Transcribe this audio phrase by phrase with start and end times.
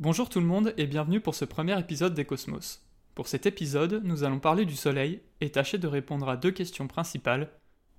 [0.00, 2.82] Bonjour tout le monde et bienvenue pour ce premier épisode des Cosmos.
[3.14, 6.86] Pour cet épisode, nous allons parler du Soleil et tâcher de répondre à deux questions
[6.86, 7.50] principales.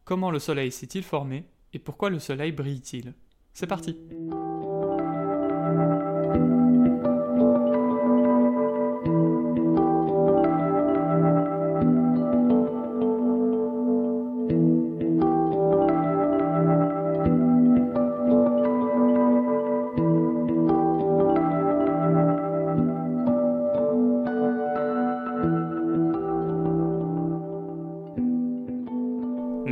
[0.04, 3.14] Comment le Soleil s'est-il formé et pourquoi le Soleil brille-t-il?
[3.54, 3.98] C'est parti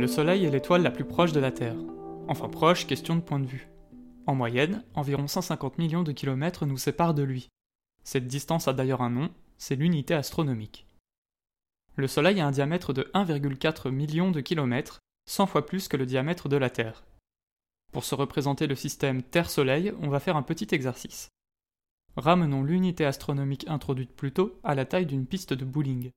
[0.00, 1.76] Le Soleil est l'étoile la plus proche de la Terre.
[2.26, 3.68] Enfin proche, question de point de vue.
[4.26, 7.50] En moyenne, environ 150 millions de kilomètres nous séparent de lui.
[8.02, 9.28] Cette distance a d'ailleurs un nom,
[9.58, 10.86] c'est l'unité astronomique.
[11.96, 16.06] Le Soleil a un diamètre de 1,4 million de kilomètres, 100 fois plus que le
[16.06, 17.04] diamètre de la Terre.
[17.92, 21.28] Pour se représenter le système Terre-Soleil, on va faire un petit exercice.
[22.16, 26.10] Ramenons l'unité astronomique introduite plus tôt à la taille d'une piste de bowling.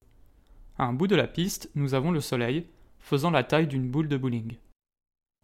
[0.77, 2.65] À un bout de la piste, nous avons le Soleil,
[3.03, 4.55] faisant la taille d'une boule de bowling.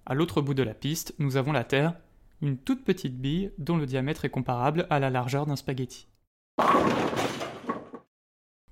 [0.06, 1.94] À l'autre bout de la piste, nous avons la Terre,
[2.42, 6.08] une toute petite bille dont le diamètre est comparable à la largeur d'un spaghetti.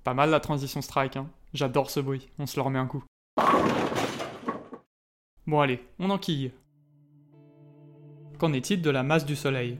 [0.04, 3.04] Pas mal la transition strike, hein J'adore ce bruit, on se le remet un coup.
[5.46, 6.52] Bon allez, on enquille.
[8.38, 9.78] Qu'en est-il de la masse du Soleil?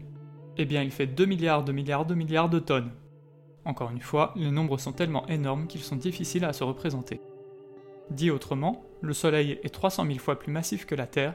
[0.59, 2.93] Eh bien il fait 2 milliards de milliards de milliards de tonnes.
[3.65, 7.21] Encore une fois, les nombres sont tellement énormes qu'ils sont difficiles à se représenter.
[8.11, 11.35] Dit autrement, le Soleil est 300 000 fois plus massif que la Terre,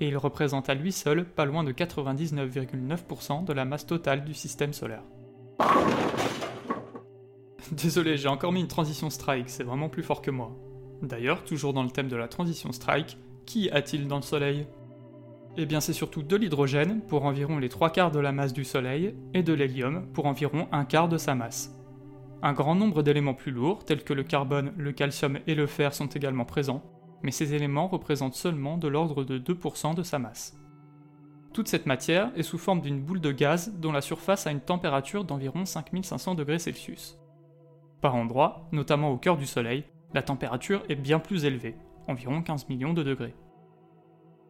[0.00, 4.34] et il représente à lui seul pas loin de 99,9% de la masse totale du
[4.34, 5.02] système solaire.
[7.72, 10.50] Désolé, j'ai encore mis une transition strike, c'est vraiment plus fort que moi.
[11.02, 13.16] D'ailleurs, toujours dans le thème de la transition strike,
[13.46, 14.66] qui a-t-il dans le Soleil?
[15.56, 18.64] Eh bien c'est surtout de l'hydrogène, pour environ les trois quarts de la masse du
[18.64, 21.72] Soleil, et de l'hélium, pour environ un quart de sa masse.
[22.42, 25.92] Un grand nombre d'éléments plus lourds, tels que le carbone, le calcium et le fer,
[25.92, 26.82] sont également présents,
[27.22, 30.56] mais ces éléments représentent seulement de l'ordre de 2% de sa masse.
[31.52, 34.60] Toute cette matière est sous forme d'une boule de gaz dont la surface a une
[34.60, 37.18] température d'environ 5500 degrés Celsius.
[38.00, 39.84] Par endroits, notamment au cœur du Soleil,
[40.14, 41.76] la température est bien plus élevée,
[42.08, 43.34] environ 15 millions de degrés.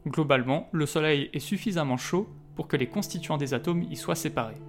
[0.06, 4.60] Globalement, le Soleil est suffisamment chaud pour que les constituants des atomes y soient séparés.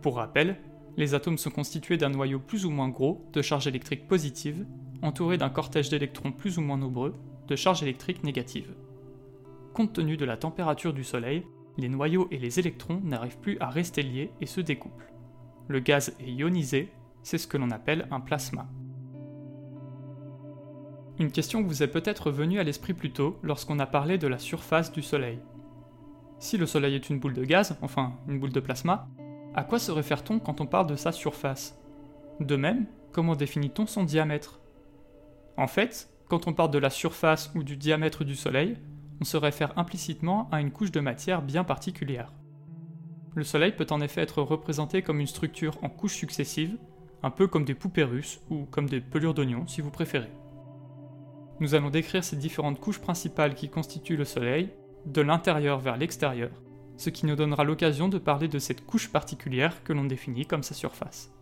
[0.00, 0.56] Pour rappel,
[0.96, 4.66] les atomes sont constitués d'un noyau plus ou moins gros de charge électrique positive,
[5.02, 7.14] entouré d'un cortège d'électrons plus ou moins nombreux
[7.48, 8.74] de charge électrique négative.
[9.72, 11.44] Compte tenu de la température du Soleil,
[11.78, 15.12] les noyaux et les électrons n'arrivent plus à rester liés et se découplent.
[15.68, 16.90] Le gaz est ionisé,
[17.22, 18.68] c'est ce que l'on appelle un plasma.
[21.18, 24.38] Une question vous est peut-être venue à l'esprit plus tôt lorsqu'on a parlé de la
[24.38, 25.38] surface du Soleil.
[26.38, 29.08] Si le Soleil est une boule de gaz, enfin une boule de plasma,
[29.54, 31.78] à quoi se réfère-t-on quand on parle de sa surface?
[32.40, 34.60] De même, comment définit-on son diamètre?
[35.58, 38.78] En fait, quand on parle de la surface ou du diamètre du Soleil,
[39.20, 42.32] on se réfère implicitement à une couche de matière bien particulière.
[43.34, 46.78] Le Soleil peut en effet être représenté comme une structure en couches successives,
[47.22, 50.32] un peu comme des poupées russes ou comme des pelures d'oignons si vous préférez.
[51.60, 54.70] Nous allons décrire ces différentes couches principales qui constituent le Soleil,
[55.04, 56.50] de l'intérieur vers l'extérieur,
[56.96, 60.62] ce qui nous donnera l'occasion de parler de cette couche particulière que l'on définit comme
[60.62, 61.32] sa surface.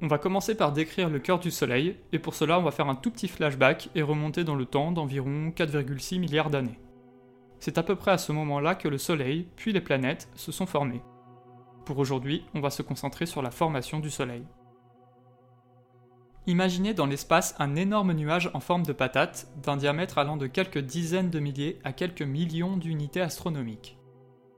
[0.00, 2.88] On va commencer par décrire le cœur du Soleil, et pour cela on va faire
[2.88, 6.80] un tout petit flashback et remonter dans le temps d'environ 4,6 milliards d'années.
[7.60, 10.66] C'est à peu près à ce moment-là que le Soleil, puis les planètes, se sont
[10.66, 11.02] formés.
[11.84, 14.44] Pour aujourd'hui, on va se concentrer sur la formation du Soleil.
[16.48, 20.78] Imaginez dans l'espace un énorme nuage en forme de patate, d'un diamètre allant de quelques
[20.78, 23.96] dizaines de milliers à quelques millions d'unités astronomiques.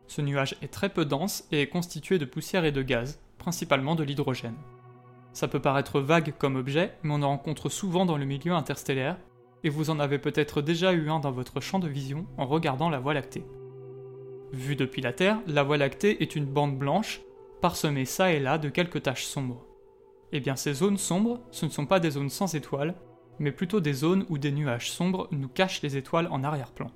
[0.06, 3.94] Ce nuage est très peu dense et est constitué de poussière et de gaz, principalement
[3.94, 4.56] de l'hydrogène.
[5.32, 9.19] Ça peut paraître vague comme objet, mais on en rencontre souvent dans le milieu interstellaire,
[9.65, 12.91] et vous en avez peut-être déjà eu un dans votre champ de vision en regardant
[12.91, 13.44] la Voie lactée.
[14.53, 17.22] Vue depuis la Terre, la Voie lactée est une bande blanche,
[17.60, 19.65] parsemée ça et là de quelques taches sombres.
[20.33, 22.95] Eh bien ces zones sombres, ce ne sont pas des zones sans étoiles,
[23.39, 26.91] mais plutôt des zones où des nuages sombres nous cachent les étoiles en arrière-plan.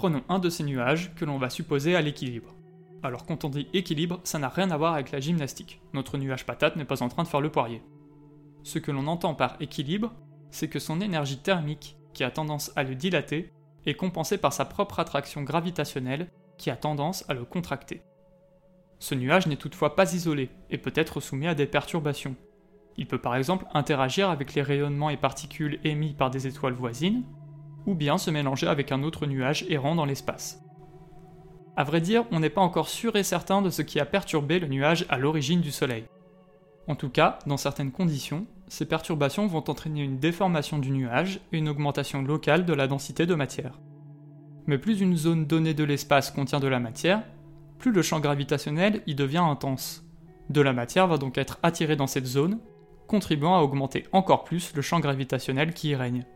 [0.00, 2.54] Prenons un de ces nuages que l'on va supposer à l'équilibre.
[3.02, 5.82] Alors quand on dit équilibre, ça n'a rien à voir avec la gymnastique.
[5.92, 7.82] Notre nuage patate n'est pas en train de faire le poirier.
[8.62, 10.14] Ce que l'on entend par équilibre,
[10.50, 13.52] c'est que son énergie thermique, qui a tendance à le dilater,
[13.84, 18.00] est compensée par sa propre attraction gravitationnelle, qui a tendance à le contracter.
[19.00, 22.36] Ce nuage n'est toutefois pas isolé et peut être soumis à des perturbations.
[22.96, 27.22] Il peut par exemple interagir avec les rayonnements et particules émis par des étoiles voisines,
[27.86, 30.62] ou bien se mélanger avec un autre nuage errant dans l'espace.
[31.76, 34.58] À vrai dire, on n'est pas encore sûr et certain de ce qui a perturbé
[34.58, 36.04] le nuage à l'origine du Soleil.
[36.88, 41.58] En tout cas, dans certaines conditions, ces perturbations vont entraîner une déformation du nuage et
[41.58, 43.78] une augmentation locale de la densité de matière.
[44.66, 47.22] Mais plus une zone donnée de l'espace contient de la matière,
[47.78, 50.04] plus le champ gravitationnel y devient intense.
[50.50, 52.58] De la matière va donc être attirée dans cette zone,
[53.06, 56.26] contribuant à augmenter encore plus le champ gravitationnel qui y règne.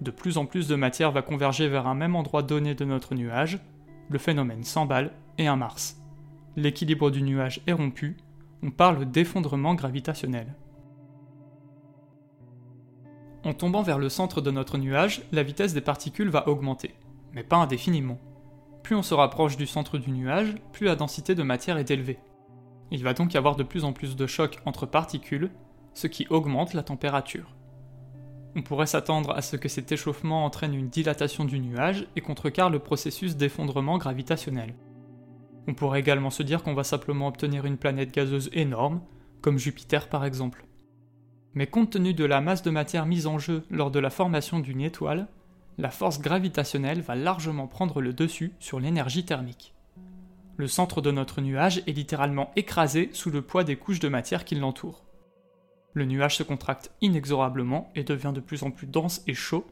[0.00, 3.14] De plus en plus de matière va converger vers un même endroit donné de notre
[3.14, 3.60] nuage,
[4.08, 6.00] le phénomène s'emballe et un Mars.
[6.56, 8.16] L'équilibre du nuage est rompu,
[8.62, 10.54] on parle d'effondrement gravitationnel.
[13.44, 16.94] En tombant vers le centre de notre nuage, la vitesse des particules va augmenter,
[17.32, 18.18] mais pas indéfiniment.
[18.82, 22.18] Plus on se rapproche du centre du nuage, plus la densité de matière est élevée.
[22.90, 25.50] Il va donc y avoir de plus en plus de chocs entre particules,
[25.92, 27.54] ce qui augmente la température.
[28.56, 32.70] On pourrait s'attendre à ce que cet échauffement entraîne une dilatation du nuage et contrecarre
[32.70, 34.74] le processus d'effondrement gravitationnel.
[35.66, 39.00] On pourrait également se dire qu'on va simplement obtenir une planète gazeuse énorme,
[39.40, 40.66] comme Jupiter par exemple.
[41.54, 44.60] Mais compte tenu de la masse de matière mise en jeu lors de la formation
[44.60, 45.28] d'une étoile,
[45.78, 49.74] la force gravitationnelle va largement prendre le dessus sur l'énergie thermique.
[50.56, 54.44] Le centre de notre nuage est littéralement écrasé sous le poids des couches de matière
[54.44, 55.04] qui l'entourent.
[55.94, 59.64] Le nuage se contracte inexorablement et devient de plus en plus dense et chaud,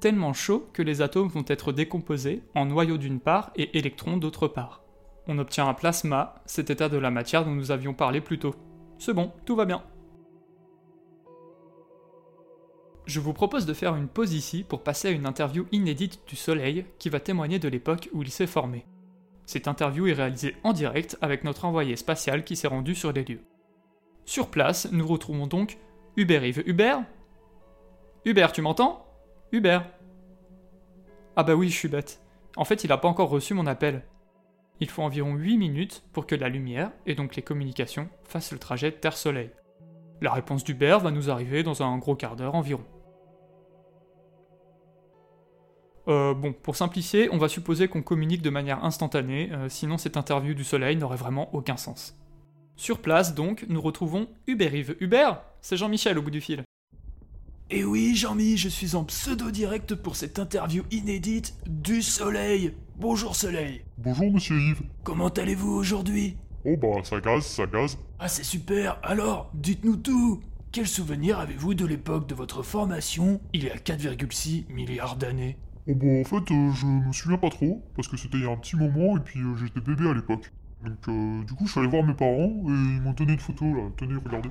[0.00, 4.46] tellement chaud que les atomes vont être décomposés en noyaux d'une part et électrons d'autre
[4.46, 4.84] part.
[5.26, 8.54] On obtient un plasma, cet état de la matière dont nous avions parlé plus tôt.
[8.98, 9.82] C'est bon, tout va bien.
[13.06, 16.36] Je vous propose de faire une pause ici pour passer à une interview inédite du
[16.36, 18.86] Soleil qui va témoigner de l'époque où il s'est formé.
[19.46, 23.24] Cette interview est réalisée en direct avec notre envoyé spatial qui s'est rendu sur les
[23.24, 23.42] lieux.
[24.26, 25.78] Sur place, nous retrouvons donc
[26.16, 26.64] Hubert Yves.
[26.66, 27.04] Hubert?
[28.24, 29.06] Hubert, tu m'entends?
[29.52, 29.88] Hubert?
[31.36, 32.20] Ah bah oui, je suis bête.
[32.56, 34.04] En fait, il n'a pas encore reçu mon appel.
[34.80, 38.58] Il faut environ 8 minutes pour que la lumière, et donc les communications, fassent le
[38.58, 39.52] trajet Terre-Soleil.
[40.20, 42.84] La réponse d'Hubert va nous arriver dans un gros quart d'heure environ.
[46.08, 50.16] Euh, bon, pour simplifier, on va supposer qu'on communique de manière instantanée, euh, sinon cette
[50.16, 52.16] interview du soleil n'aurait vraiment aucun sens.
[52.78, 54.96] Sur place, donc, nous retrouvons Hubert Yves.
[55.00, 56.62] Hubert C'est Jean-Michel au bout du fil.
[57.70, 62.74] Eh oui, Jean-Mi, je suis en pseudo-direct pour cette interview inédite du Soleil.
[62.96, 63.82] Bonjour Soleil.
[63.96, 64.82] Bonjour Monsieur Yves.
[65.04, 66.36] Comment allez-vous aujourd'hui?
[66.66, 67.98] Oh bah ça gaze, ça gaze.
[68.18, 69.00] Ah c'est super.
[69.02, 70.40] Alors, dites-nous tout.
[70.70, 75.56] Quel souvenir avez-vous de l'époque de votre formation il y a 4,6 milliards d'années?
[75.88, 78.46] Oh bah en fait euh, je me souviens pas trop, parce que c'était il y
[78.46, 80.52] a un petit moment et puis euh, j'étais bébé à l'époque.
[80.84, 83.38] Donc euh, du coup je suis allé voir mes parents et ils m'ont donné une
[83.38, 84.50] photo là, tenez regardez.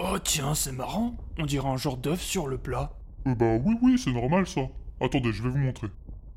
[0.00, 1.16] Oh tiens, c'est marrant.
[1.38, 2.92] On dirait un genre d'œuf sur le plat.
[3.26, 4.62] Euh, bah oui oui c'est normal ça.
[5.00, 5.88] Attendez, je vais vous montrer.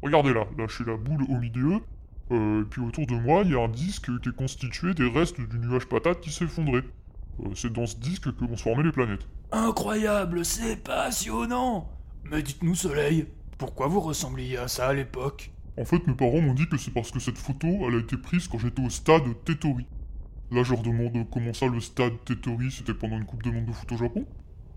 [0.04, 1.80] Regardez là, là je suis la boule au milieu,
[2.32, 5.10] euh, et puis autour de moi il y a un disque qui est constitué des
[5.10, 6.82] restes du nuage patate qui s'est effondré.
[7.44, 9.28] Euh, c'est dans ce disque que vont se former les planètes.
[9.52, 11.90] Incroyable, c'est passionnant.
[12.24, 13.28] Mais dites-nous Soleil,
[13.58, 15.52] pourquoi vous ressembliez à ça à l'époque?
[15.82, 18.16] En fait, mes parents m'ont dit que c'est parce que cette photo, elle a été
[18.16, 19.88] prise quand j'étais au stade Tetori.
[20.52, 23.66] Là, je leur demande comment ça, le stade Tetori, c'était pendant une Coupe de Monde
[23.66, 24.28] de foot au Japon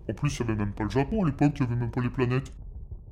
[0.09, 1.91] En plus, il n'y avait même pas le Japon à l'époque, il n'y avait même
[1.91, 2.51] pas les planètes.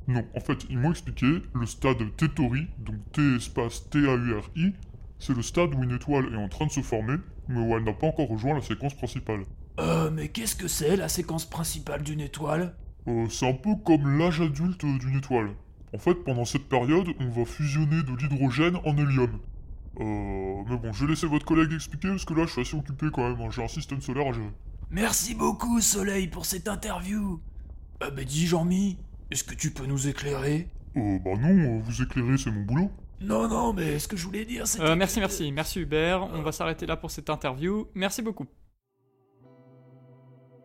[0.09, 4.73] Non, en fait, ils m'ont expliqué, le stade Tetori, donc T espace T-A-U-R-I,
[5.19, 7.17] c'est le stade où une étoile est en train de se former,
[7.49, 9.43] mais où elle n'a pas encore rejoint la séquence principale.
[9.81, 12.75] Euh, mais qu'est-ce que c'est la séquence principale d'une étoile?
[13.06, 15.51] Euh, c'est un peu comme l'âge adulte d'une étoile.
[15.94, 19.39] En fait, pendant cette période, on va fusionner de l'hydrogène en hélium.
[20.01, 22.77] Euh, mais bon, je vais laisser votre collègue expliquer parce que là, je suis assez
[22.77, 23.41] occupé quand même.
[23.41, 23.51] hein.
[23.51, 24.51] J'ai un système solaire à gérer.
[24.91, 27.41] Merci beaucoup Soleil pour cette interview.
[28.01, 28.99] Ah bah dis Jean-Mi,
[29.31, 30.69] est-ce que tu peux nous éclairer?
[30.96, 32.91] Euh, bah non, euh, vous éclairer, c'est mon boulot.
[33.20, 34.81] Non, non, mais ce que je voulais dire, c'est...
[34.81, 36.25] Euh, merci, merci, merci Hubert.
[36.34, 37.87] On va s'arrêter là pour cette interview.
[37.94, 38.46] Merci beaucoup.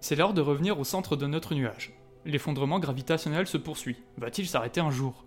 [0.01, 1.93] C'est l'heure de revenir au centre de notre nuage.
[2.27, 4.03] L'effondrement gravitationnel se poursuit.
[4.17, 5.25] Va-t-il s'arrêter un jour?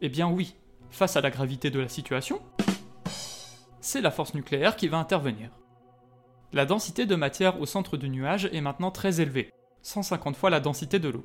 [0.00, 0.56] Eh bien oui.
[0.88, 2.40] Face à la gravité de la situation,
[3.82, 5.50] c'est la force nucléaire qui va intervenir.
[6.54, 9.52] La densité de matière au centre du nuage est maintenant très élevée,
[9.82, 11.24] 150 fois la densité de l'eau.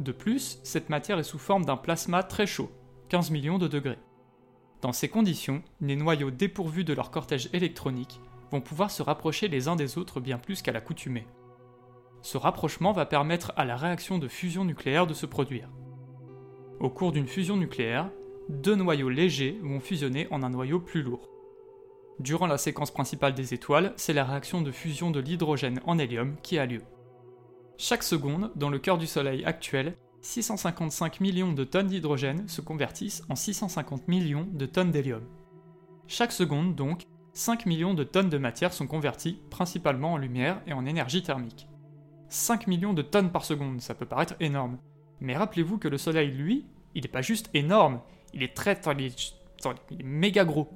[0.00, 2.70] De plus, cette matière est sous forme d'un plasma très chaud,
[3.08, 4.00] 15 millions de degrés.
[4.82, 9.68] Dans ces conditions, les noyaux dépourvus de leur cortège électronique vont pouvoir se rapprocher les
[9.68, 11.26] uns des autres bien plus qu'à l'accoutumée.
[12.22, 15.68] Ce rapprochement va permettre à la réaction de fusion nucléaire de se produire.
[16.80, 18.10] Au cours d'une fusion nucléaire,
[18.48, 21.28] deux noyaux légers vont fusionner en un noyau plus lourd.
[22.20, 26.36] Durant la séquence principale des étoiles, c'est la réaction de fusion de l'hydrogène en hélium
[26.42, 26.82] qui a lieu.
[27.76, 33.24] Chaque seconde, dans le cœur du Soleil actuel, 655 millions de tonnes d'hydrogène se convertissent
[33.28, 35.24] en 650 millions de tonnes d'hélium.
[36.06, 37.02] Chaque seconde, donc,
[37.32, 41.66] 5 millions de tonnes de matière sont converties principalement en lumière et en énergie thermique.
[42.32, 44.78] 5 millions de tonnes par seconde, ça peut paraître énorme.
[45.20, 48.00] Mais rappelez-vous que le Soleil, lui, il n'est pas juste énorme,
[48.32, 48.80] il est très...
[48.98, 50.68] il est méga gros.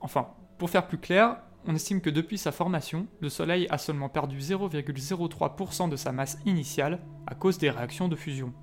[0.00, 0.28] Enfin,
[0.58, 4.38] pour faire plus clair, on estime que depuis sa formation, le Soleil a seulement perdu
[4.38, 8.54] 0,03% de sa masse initiale à cause des réactions de fusion.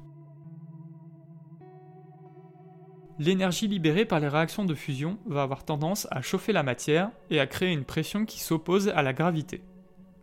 [3.20, 7.42] L'énergie libérée par les réactions de fusion va avoir tendance à chauffer la matière et
[7.42, 9.62] à créer une pression qui s'oppose à la gravité.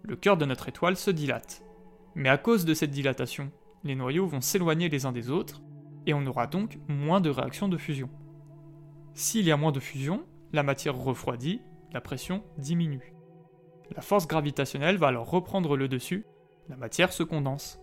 [0.02, 1.62] Le cœur de notre étoile se dilate.
[2.14, 3.50] Mais à cause de cette dilatation,
[3.84, 5.62] les noyaux vont s'éloigner les uns des autres,
[6.06, 8.10] et on aura donc moins de réactions de fusion.
[9.14, 11.60] S'il y a moins de fusion, la matière refroidit,
[11.92, 13.12] la pression diminue.
[13.94, 16.24] La force gravitationnelle va alors reprendre le dessus,
[16.68, 17.80] la matière se condense.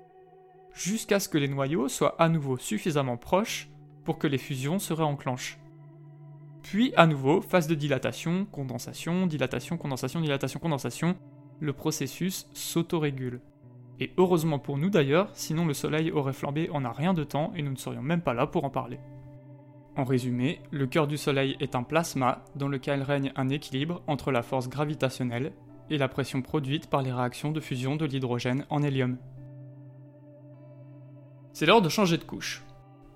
[0.74, 3.70] Jusqu'à ce que les noyaux soient à nouveau suffisamment proches
[4.06, 5.60] pour que les fusions se réenclenchent.
[6.62, 11.18] Puis à nouveau, phase de dilatation, condensation, dilatation, condensation, dilatation, condensation,
[11.60, 13.42] le processus s'autorégule.
[14.00, 17.52] Et heureusement pour nous d'ailleurs, sinon le Soleil aurait flambé en un rien de temps
[17.56, 19.00] et nous ne serions même pas là pour en parler.
[19.96, 24.32] En résumé, le cœur du Soleil est un plasma dans lequel règne un équilibre entre
[24.32, 25.54] la force gravitationnelle
[25.90, 29.18] et la pression produite par les réactions de fusion de l'hydrogène en hélium.
[31.54, 32.64] C'est l'heure de changer de couche.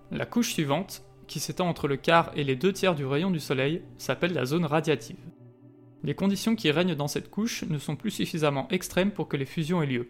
[0.10, 3.40] La couche suivante, qui s'étend entre le quart et les deux tiers du rayon du
[3.40, 5.30] Soleil, s'appelle la zone radiative.
[6.04, 9.46] Les conditions qui règnent dans cette couche ne sont plus suffisamment extrêmes pour que les
[9.46, 10.10] fusions aient lieu.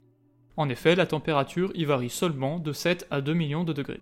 [0.58, 4.01] En effet, la température y varie seulement de 7 à 2 millions de degrés.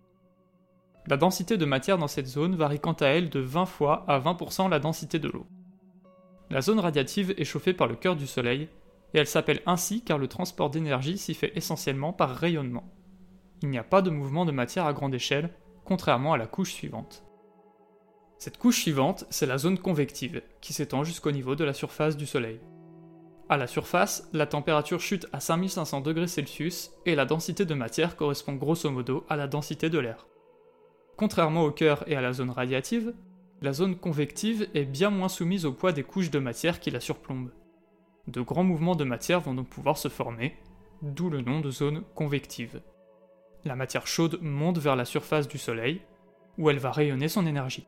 [1.08, 4.20] La densité de matière dans cette zone varie quant à elle de 20 fois à
[4.20, 5.48] 20% la densité de l'eau.
[6.50, 8.70] La zone radiative est chauffée par le cœur du Soleil,
[9.14, 12.92] et elle s'appelle ainsi car le transport d'énergie s'y fait essentiellement par rayonnement.
[13.62, 15.52] Il n'y a pas de mouvement de matière à grande échelle,
[15.84, 17.24] contrairement à la couche suivante.
[18.38, 22.26] Cette couche suivante, c'est la zone convective, qui s'étend jusqu'au niveau de la surface du
[22.26, 22.60] Soleil.
[23.50, 28.54] À la surface, la température chute à 5500 Celsius et la densité de matière correspond
[28.54, 30.28] grosso modo à la densité de l'air.
[31.18, 33.14] Contrairement au cœur et à la zone radiative,
[33.62, 37.00] la zone convective est bien moins soumise au poids des couches de matière qui la
[37.00, 37.52] surplombent.
[38.28, 40.56] De grands mouvements de matière vont donc pouvoir se former,
[41.02, 42.80] d'où le nom de zone convective
[43.66, 46.02] la matière chaude monte vers la surface du Soleil,
[46.58, 47.88] où elle va rayonner son énergie.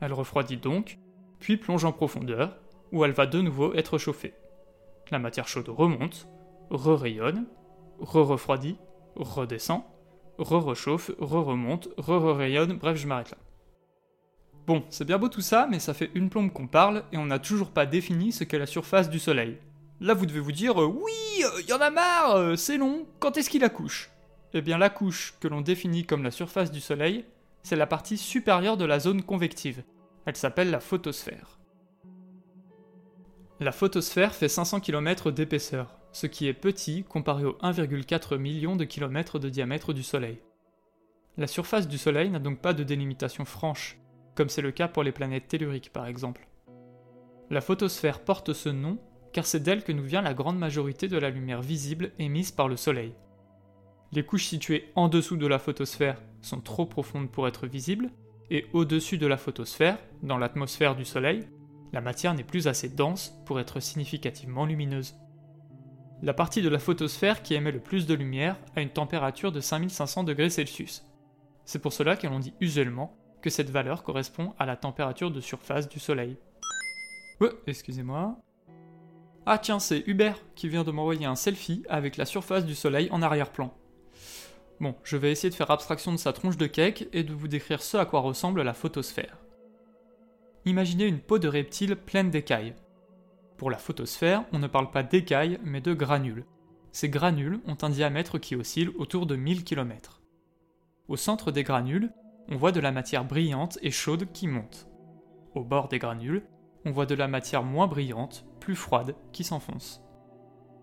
[0.00, 0.98] Elle refroidit donc,
[1.38, 2.56] puis plonge en profondeur,
[2.92, 4.34] où elle va de nouveau être chauffée.
[5.10, 6.28] La matière chaude remonte,
[6.70, 7.46] re-rayonne,
[7.98, 8.76] re-refroidit,
[9.16, 9.82] redescend,
[10.38, 13.38] re-rechauffe, re-remonte, re-rayonne, bref, je m'arrête là.
[14.66, 17.26] Bon, c'est bien beau tout ça, mais ça fait une plombe qu'on parle et on
[17.26, 19.58] n'a toujours pas défini ce qu'est la surface du Soleil.
[20.00, 22.78] Là, vous devez vous dire, euh, oui, il euh, y en a marre, euh, c'est
[22.78, 24.10] long, quand est-ce qu'il accouche?
[24.54, 27.24] Eh bien la couche que l'on définit comme la surface du Soleil,
[27.62, 29.82] c'est la partie supérieure de la zone convective.
[30.24, 31.59] Elle s'appelle la photosphère.
[33.62, 38.86] La photosphère fait 500 km d'épaisseur, ce qui est petit comparé aux 1,4 million de
[38.86, 40.38] kilomètres de diamètre du Soleil.
[41.36, 43.98] La surface du Soleil n'a donc pas de délimitation franche,
[44.34, 46.48] comme c'est le cas pour les planètes telluriques par exemple.
[47.50, 48.96] La photosphère porte ce nom
[49.34, 52.66] car c'est d'elle que nous vient la grande majorité de la lumière visible émise par
[52.66, 53.12] le Soleil.
[54.12, 58.10] Les couches situées en dessous de la photosphère sont trop profondes pour être visibles,
[58.48, 61.46] et au-dessus de la photosphère, dans l'atmosphère du Soleil,
[61.92, 65.16] la matière n'est plus assez dense pour être significativement lumineuse.
[66.22, 69.60] La partie de la photosphère qui émet le plus de lumière a une température de
[69.60, 71.04] 5500 Celsius.
[71.64, 75.40] C'est pour cela que l'on dit usuellement que cette valeur correspond à la température de
[75.40, 76.36] surface du Soleil.
[77.40, 78.36] Ouais, excusez-moi.
[79.46, 83.08] Ah tiens, c'est Hubert qui vient de m'envoyer un selfie avec la surface du Soleil
[83.10, 83.72] en arrière-plan.
[84.78, 87.48] Bon, je vais essayer de faire abstraction de sa tronche de cake et de vous
[87.48, 89.38] décrire ce à quoi ressemble la photosphère.
[90.66, 92.74] Imaginez une peau de reptile pleine d'écailles.
[93.56, 96.44] Pour la photosphère, on ne parle pas d'écailles, mais de granules.
[96.92, 100.20] Ces granules ont un diamètre qui oscille autour de 1000 km.
[101.08, 102.12] Au centre des granules,
[102.48, 104.86] on voit de la matière brillante et chaude qui monte.
[105.54, 106.42] Au bord des granules,
[106.84, 110.02] on voit de la matière moins brillante, plus froide, qui s'enfonce.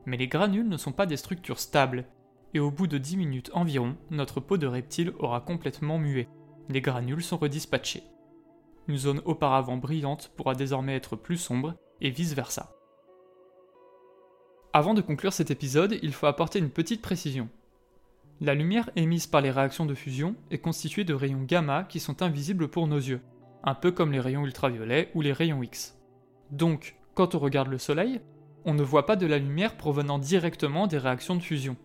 [0.06, 2.06] Mais les granules ne sont pas des structures stables,
[2.54, 6.28] et au bout de 10 minutes environ, notre peau de reptile aura complètement mué.
[6.70, 8.04] Les granules sont redispatchés.
[8.88, 12.74] Une zone auparavant brillante pourra désormais être plus sombre, et vice-versa.
[14.74, 17.50] Avant de conclure cet épisode, il faut apporter une petite précision.
[18.40, 22.22] La lumière émise par les réactions de fusion est constituée de rayons gamma qui sont
[22.22, 23.22] invisibles pour nos yeux,
[23.64, 25.98] un peu comme les rayons ultraviolets ou les rayons X.
[26.52, 28.22] Donc, quand on regarde le Soleil,
[28.64, 31.76] on ne voit pas de la lumière provenant directement des réactions de fusion.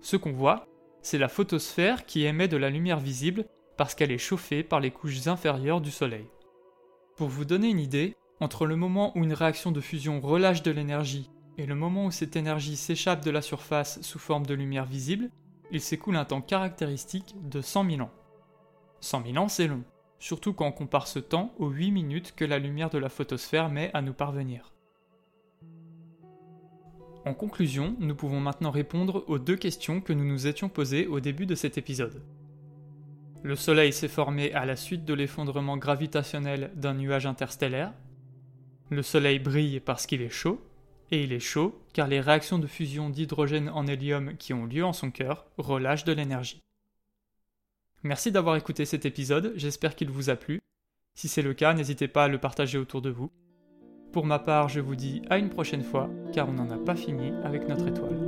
[0.00, 0.66] Ce qu'on voit,
[1.02, 4.90] c'est la photosphère qui émet de la lumière visible parce qu'elle est chauffée par les
[4.90, 6.26] couches inférieures du Soleil.
[7.16, 10.70] Pour vous donner une idée, Entre le moment où une réaction de fusion relâche de
[10.70, 14.84] l'énergie et le moment où cette énergie s'échappe de la surface sous forme de lumière
[14.84, 15.30] visible,
[15.70, 18.12] il s'écoule un temps caractéristique de 100 000 ans.
[19.00, 19.84] 100 000 ans, c'est long,
[20.18, 23.70] surtout quand on compare ce temps aux 8 minutes que la lumière de la photosphère
[23.70, 24.74] met à nous parvenir.
[27.24, 31.20] En conclusion, nous pouvons maintenant répondre aux deux questions que nous nous étions posées au
[31.20, 32.22] début de cet épisode.
[33.42, 37.92] Le Soleil s'est formé à la suite de l'effondrement gravitationnel d'un nuage interstellaire.
[38.90, 40.60] Le Soleil brille parce qu'il est chaud,
[41.10, 44.84] et il est chaud car les réactions de fusion d'hydrogène en hélium qui ont lieu
[44.84, 46.60] en son cœur relâchent de l'énergie.
[48.02, 50.60] Merci d'avoir écouté cet épisode, j'espère qu'il vous a plu.
[51.14, 53.30] Si c'est le cas, n'hésitez pas à le partager autour de vous.
[54.12, 56.96] Pour ma part, je vous dis à une prochaine fois, car on n'en a pas
[56.96, 58.25] fini avec notre étoile.